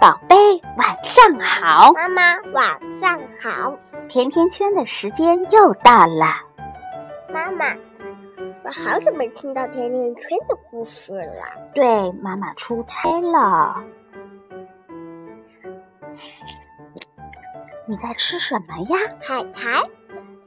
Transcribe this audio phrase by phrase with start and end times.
[0.00, 0.36] 宝贝，
[0.76, 1.92] 晚上好。
[1.92, 3.76] 妈妈，晚上好。
[4.08, 6.26] 甜甜圈的时间又到了。
[7.32, 7.74] 妈妈，
[8.64, 11.42] 我好久没听到甜甜圈的故事了。
[11.74, 13.82] 对，妈妈出差了。
[17.86, 18.98] 你在吃什么呀？
[19.20, 19.82] 海苔。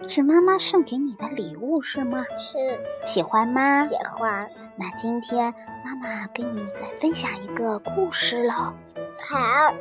[0.10, 2.26] 是妈妈送给你的礼物是吗？
[2.39, 2.57] 是。
[3.06, 3.84] 喜欢吗？
[3.86, 4.50] 喜欢。
[4.78, 5.54] 那今天
[5.84, 8.74] 妈妈给你再分享一个故事喽。
[9.20, 9.74] 好。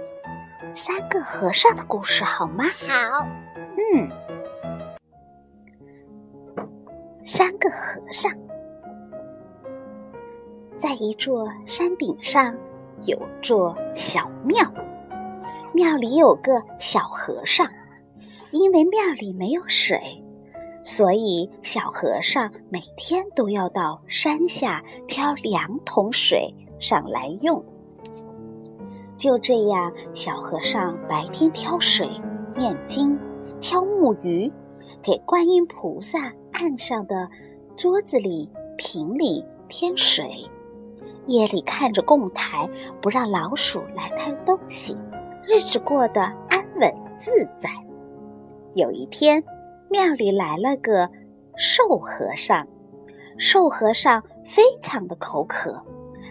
[0.74, 2.64] 三个和尚的故事好吗？
[2.64, 3.26] 好。
[3.76, 4.10] 嗯。
[7.22, 8.32] 三个和尚
[10.78, 12.54] 在一座山顶上
[13.02, 14.58] 有座小庙，
[15.72, 17.66] 庙里有个小和尚。
[18.56, 20.24] 因为庙里没有水，
[20.82, 27.62] 所以小和尚每天都要到山下挑两桶水上来用。
[29.18, 32.08] 就这样，小和尚白天挑水、
[32.56, 33.18] 念经、
[33.60, 34.50] 挑木鱼，
[35.02, 37.28] 给观音菩萨案上的
[37.76, 38.48] 桌子里、
[38.78, 40.24] 瓶里添水；
[41.26, 42.66] 夜里看着供台，
[43.02, 44.96] 不让老鼠来偷东西，
[45.46, 47.68] 日子过得安稳自在。
[48.76, 49.42] 有一天，
[49.88, 51.08] 庙里来了个
[51.56, 52.66] 瘦和尚。
[53.38, 55.82] 瘦和尚非常的口渴，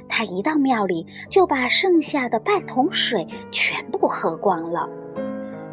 [0.07, 4.87] 他一到庙里就把剩下的半桶水全部喝光了。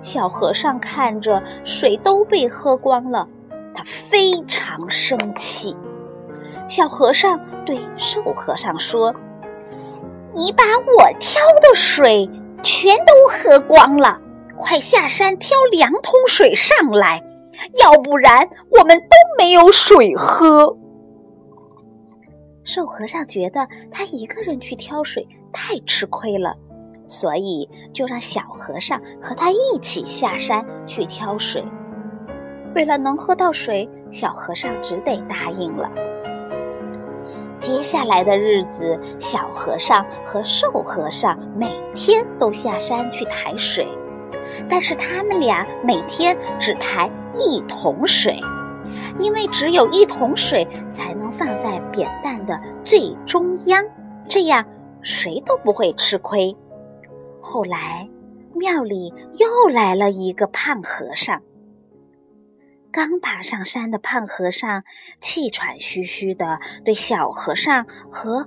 [0.02, 3.28] 小和尚看着水都被喝光了，
[3.74, 5.76] 他非常生气。
[6.68, 9.14] 小和尚对瘦和尚说
[10.34, 12.30] ：“你把我挑的水
[12.62, 14.18] 全都喝光了。”
[14.62, 17.20] 快下山挑两桶水上来，
[17.82, 20.78] 要不然我们都没有水喝。
[22.62, 26.54] 瘦和尚觉得他一个人去挑水太吃亏了，
[27.08, 31.64] 所以就让小和尚和他一起下山去挑水。
[32.76, 35.90] 为了能喝到水，小和尚只得答应了。
[37.58, 43.86] 接下来的日子，小和尚和瘦和尚每天都下山去抬水。
[44.68, 48.40] 但是他们俩每天只抬一桶水，
[49.18, 53.84] 因为只有一桶水才能放在扁担的最中央，
[54.28, 54.64] 这样
[55.02, 56.56] 谁都不会吃亏。
[57.40, 58.08] 后来
[58.54, 61.42] 庙里又来了一个胖和尚，
[62.92, 64.84] 刚爬上山的胖和尚
[65.20, 68.46] 气喘吁吁的对小和尚和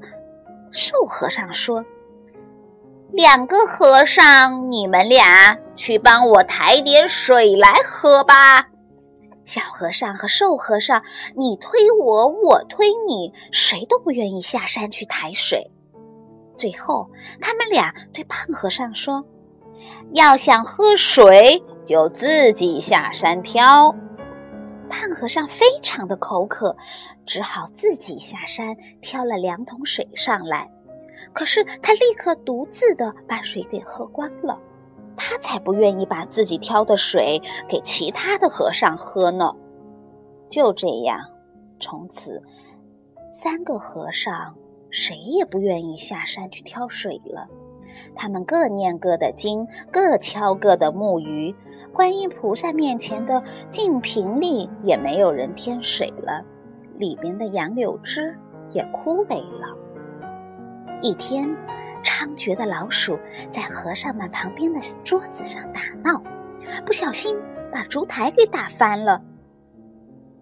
[0.72, 1.84] 瘦和尚说。
[3.16, 8.68] 两个和尚，你们俩去帮我抬点水来喝吧。
[9.46, 11.02] 小和尚和瘦和尚，
[11.34, 15.72] 你推我，我推你，谁都不愿意下山去抬水。
[16.58, 17.09] 最后，
[17.40, 19.24] 他们俩对胖和尚说
[20.12, 23.96] ：“要想喝水，就自己下山挑。”
[24.92, 26.75] 胖和尚非常的口渴，
[27.25, 30.70] 只好自己下山挑了两桶水上来。
[31.34, 34.59] 可是他立刻独自的把水给喝光了，
[35.18, 39.53] 他才不愿意把自己挑的水给其他的和尚喝呢。
[40.50, 41.19] 就这样，
[41.80, 42.41] 从此
[43.31, 44.56] 三个和尚
[44.90, 47.47] 谁也不愿意下山去挑水了。
[48.13, 51.56] 他们各念各的经，各敲各的木鱼，
[51.94, 56.44] 观音菩萨面前的净瓶里也没有人添水了，
[56.97, 58.38] 里面的杨柳枝
[58.72, 59.78] 也枯萎了。
[61.01, 61.47] 一天，
[62.03, 63.19] 猖獗的老鼠
[63.51, 66.22] 在和尚们旁边的桌子上打闹，
[66.85, 67.35] 不小心
[67.72, 69.22] 把烛台给打翻了。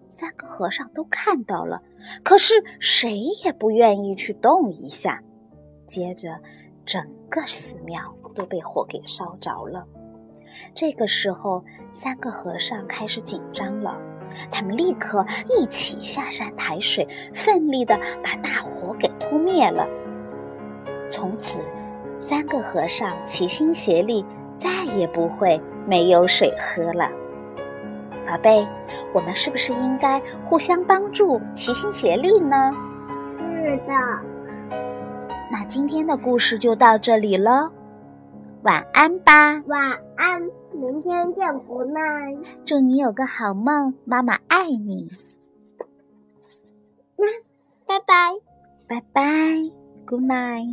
[0.08, 1.82] 三个和尚都看到了，
[2.24, 5.22] 可是谁也不愿意去动一下。
[5.88, 6.40] 接着，
[6.86, 9.88] 整个寺庙都被火给烧着了。
[10.76, 13.98] 这个时候，三个和尚开始紧张了，
[14.52, 19.88] 他们立刻一起下山抬水，奋力的把大火给扑灭了。
[21.10, 21.60] 从此，
[22.20, 24.26] 三个和尚齐心协力，
[24.58, 27.10] 再也不会没有水喝了。
[28.26, 28.66] 宝贝，
[29.14, 32.72] 我们是不是应该互相帮助、齐心协力呢？
[33.32, 33.94] 是的。
[35.52, 37.70] 那今天的故事就到这里了，
[38.64, 39.62] 晚安吧。
[39.68, 40.42] 晚安，
[40.72, 42.40] 明天见，Good night。
[42.66, 45.10] 祝你有个好梦，妈妈爱你。
[47.18, 47.28] 那，
[47.86, 48.16] 拜拜。
[48.88, 49.22] 拜拜
[50.06, 50.72] ，Good night。